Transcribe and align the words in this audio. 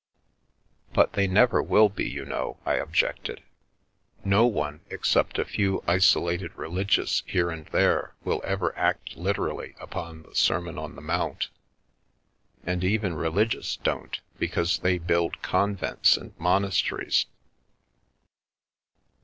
"But 0.95 1.13
they 1.13 1.27
never 1.27 1.61
will 1.61 1.87
be, 1.87 2.09
you 2.09 2.25
know/* 2.25 2.57
I 2.65 2.73
objected." 2.73 3.43
No 4.35 4.47
one, 4.47 4.79
except 4.89 5.37
a 5.37 5.45
few 5.45 5.83
isolated 5.85 6.51
religious 6.55 7.21
here 7.27 7.51
and 7.51 7.67
there, 7.67 8.15
will 8.23 8.41
ever 8.43 8.75
act 8.75 9.15
literally 9.15 9.75
upon 9.79 10.23
the 10.23 10.33
Sermon 10.33 10.79
on 10.79 10.95
the 10.95 11.03
Mount. 11.03 11.49
And 12.65 12.83
even 12.83 13.13
religious 13.13 13.75
don't, 13.77 14.19
because 14.39 14.79
they 14.79 14.97
build 14.97 15.43
convents 15.43 16.17
and 16.17 16.33
monasteries." 16.39 17.27